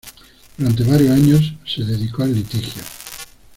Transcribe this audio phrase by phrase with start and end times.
[0.57, 2.81] Durante varios años se dedicó al litigio.